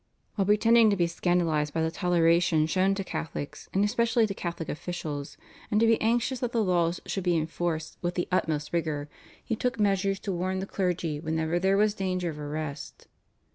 While 0.33 0.47
pretending 0.47 0.89
to 0.89 0.95
be 0.95 1.05
scandalised 1.05 1.75
by 1.75 1.83
the 1.83 1.91
toleration 1.91 2.65
shown 2.65 2.95
to 2.95 3.03
Catholics, 3.03 3.69
and 3.71 3.85
especially 3.85 4.25
to 4.25 4.33
Catholic 4.33 4.67
officials, 4.67 5.37
and 5.69 5.79
to 5.79 5.85
be 5.85 6.01
anxious 6.01 6.39
that 6.39 6.53
the 6.53 6.63
laws 6.63 6.99
should 7.05 7.23
be 7.23 7.37
enforced 7.37 7.99
with 8.01 8.15
the 8.15 8.27
utmost 8.31 8.73
rigour 8.73 9.09
he 9.45 9.55
took 9.55 9.79
measures 9.79 10.17
to 10.21 10.31
warn 10.31 10.57
the 10.57 10.65
clergy 10.65 11.19
whenever 11.19 11.59
there 11.59 11.77
was 11.77 11.93
danger 11.93 12.31
of 12.31 12.39
arrest. 12.39 13.07